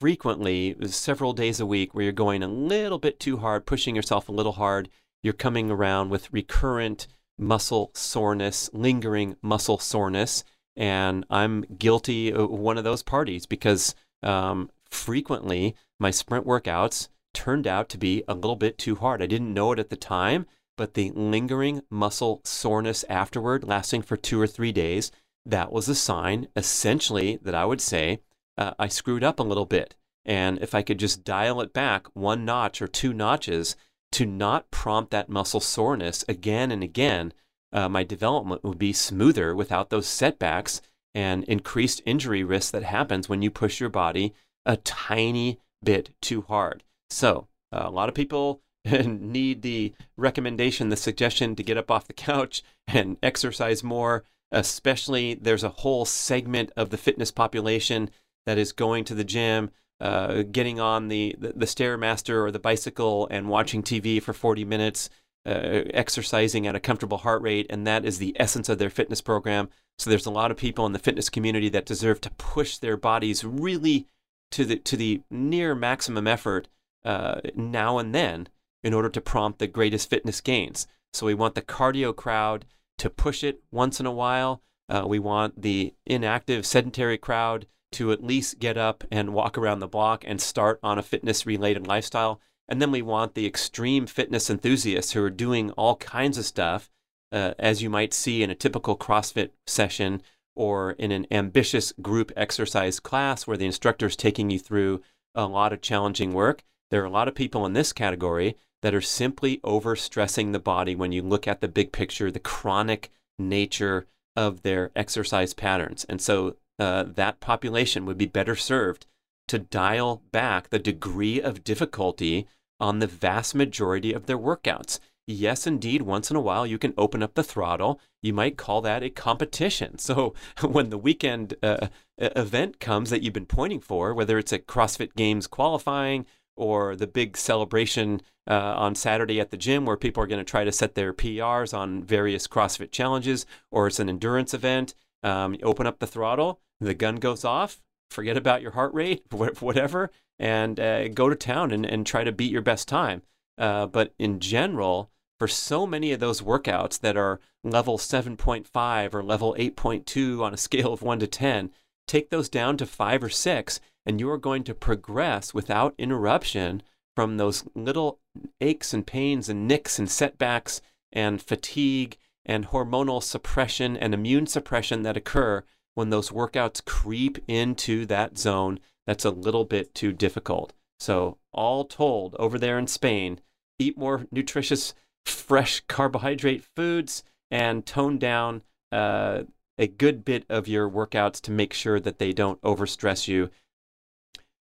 [0.00, 4.28] frequently, several days a week, where you're going a little bit too hard, pushing yourself
[4.28, 4.88] a little hard.
[5.22, 7.06] You're coming around with recurrent
[7.38, 10.44] muscle soreness, lingering muscle soreness.
[10.76, 17.66] And I'm guilty of one of those parties because um, frequently my sprint workouts turned
[17.66, 19.22] out to be a little bit too hard.
[19.22, 20.46] I didn't know it at the time,
[20.76, 25.10] but the lingering muscle soreness afterward, lasting for two or three days,
[25.44, 28.20] that was a sign essentially that I would say
[28.58, 29.94] uh, I screwed up a little bit.
[30.24, 33.76] And if I could just dial it back one notch or two notches
[34.12, 37.32] to not prompt that muscle soreness again and again,
[37.72, 40.82] uh, my development would be smoother without those setbacks
[41.14, 44.34] and increased injury risk that happens when you push your body
[44.66, 46.82] a tiny bit too hard.
[47.10, 52.06] So, uh, a lot of people need the recommendation, the suggestion to get up off
[52.06, 54.24] the couch and exercise more.
[54.50, 58.10] Especially, there's a whole segment of the fitness population
[58.46, 59.70] that is going to the gym,
[60.00, 64.64] uh, getting on the, the, the Stairmaster or the bicycle and watching TV for 40
[64.64, 65.10] minutes,
[65.46, 67.66] uh, exercising at a comfortable heart rate.
[67.70, 69.68] And that is the essence of their fitness program.
[69.98, 72.96] So, there's a lot of people in the fitness community that deserve to push their
[72.96, 74.06] bodies really
[74.52, 76.68] to the, to the near maximum effort
[77.04, 78.48] uh, now and then
[78.82, 80.86] in order to prompt the greatest fitness gains.
[81.12, 82.64] So we want the cardio crowd
[82.98, 84.62] to push it once in a while.
[84.88, 89.80] Uh, we want the inactive, sedentary crowd to at least get up and walk around
[89.80, 92.40] the block and start on a fitness related lifestyle.
[92.68, 96.90] And then we want the extreme fitness enthusiasts who are doing all kinds of stuff,
[97.32, 100.22] uh, as you might see in a typical CrossFit session
[100.54, 105.00] or in an ambitious group exercise class where the instructor is taking you through
[105.34, 106.64] a lot of challenging work.
[106.90, 110.94] There are a lot of people in this category that are simply overstressing the body
[110.94, 116.04] when you look at the big picture, the chronic nature of their exercise patterns.
[116.08, 119.06] And so uh, that population would be better served
[119.48, 122.46] to dial back the degree of difficulty
[122.78, 125.00] on the vast majority of their workouts.
[125.26, 128.00] Yes, indeed, once in a while you can open up the throttle.
[128.22, 129.98] You might call that a competition.
[130.08, 134.58] So when the weekend uh, event comes that you've been pointing for, whether it's a
[134.58, 136.24] CrossFit Games qualifying
[136.56, 140.50] or the big celebration uh, on Saturday at the gym where people are going to
[140.50, 144.94] try to set their PRs on various CrossFit challenges, or it's an endurance event.
[145.22, 150.10] Um, open up the throttle, the gun goes off, forget about your heart rate, whatever,
[150.38, 153.22] and uh, go to town and, and try to beat your best time.
[153.56, 159.22] Uh, but in general, for so many of those workouts that are level 7.5 or
[159.22, 161.70] level 8.2 on a scale of 1 to 10,
[162.06, 166.82] take those down to 5 or 6 and you are going to progress without interruption
[167.14, 168.20] from those little
[168.60, 170.80] aches and pains and nicks and setbacks
[171.12, 172.16] and fatigue
[172.46, 175.62] and hormonal suppression and immune suppression that occur
[175.94, 180.72] when those workouts creep into that zone that's a little bit too difficult.
[181.00, 183.40] So, all told, over there in Spain,
[183.78, 188.62] eat more nutritious, fresh carbohydrate foods and tone down
[188.92, 189.44] uh,
[189.78, 193.50] a good bit of your workouts to make sure that they don't overstress you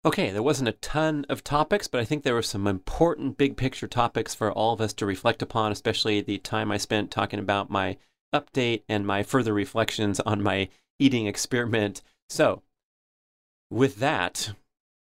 [0.05, 3.55] Okay, there wasn't a ton of topics, but I think there were some important big
[3.55, 7.39] picture topics for all of us to reflect upon, especially the time I spent talking
[7.39, 7.95] about my
[8.35, 10.67] update and my further reflections on my
[10.99, 12.01] eating experiment.
[12.29, 12.61] So,
[13.69, 14.53] with that,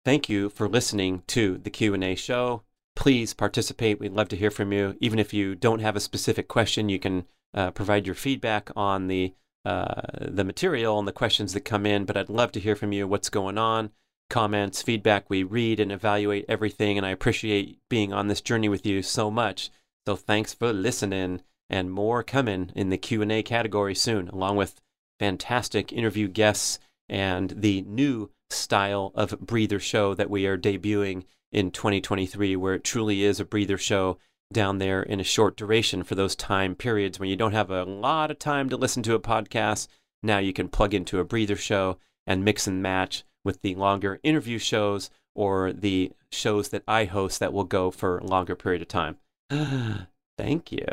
[0.05, 2.62] thank you for listening to the Q&A show.
[2.97, 4.01] Please participate.
[4.01, 4.97] We'd love to hear from you.
[5.01, 7.24] Even if you don't have a specific question, you can
[7.55, 9.34] uh, provide your feedback on the
[9.64, 12.05] uh, the material and the questions that come in.
[12.05, 13.07] But I'd love to hear from you.
[13.07, 13.91] What's going on?
[14.28, 15.28] comments, feedback.
[15.28, 19.30] We read and evaluate everything, and I appreciate being on this journey with you so
[19.30, 19.70] much.
[20.07, 21.43] So thanks for listening.
[21.70, 24.80] and more coming in the Q&A category soon, along with
[25.18, 31.70] fantastic interview guests and the new style of breather show that we are debuting in
[31.70, 34.18] 2023, where it truly is a breather show
[34.52, 37.84] down there in a short duration for those time periods when you don't have a
[37.84, 39.88] lot of time to listen to a podcast.
[40.22, 44.20] Now you can plug into a breather show and mix and match with the longer
[44.22, 48.82] interview shows or the shows that I host that will go for a longer period
[48.82, 49.16] of time.
[50.38, 50.86] Thank you.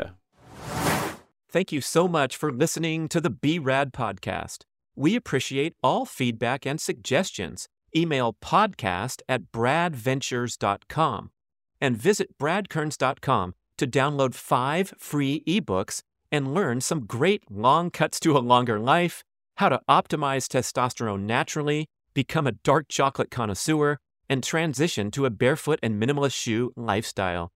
[1.56, 4.64] Thank you so much for listening to the BRAD podcast.
[4.94, 7.66] We appreciate all feedback and suggestions.
[7.96, 11.30] Email podcast at bradventures.com
[11.80, 18.36] and visit bradkearns.com to download five free ebooks and learn some great long cuts to
[18.36, 23.96] a longer life, how to optimize testosterone naturally, become a dark chocolate connoisseur,
[24.28, 27.50] and transition to a barefoot and minimalist shoe lifestyle.